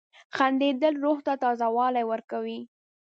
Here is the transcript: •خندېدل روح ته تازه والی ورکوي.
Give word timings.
•خندېدل 0.35 0.93
روح 1.03 1.17
ته 1.27 1.33
تازه 1.43 1.67
والی 1.75 2.03
ورکوي. 2.11 2.59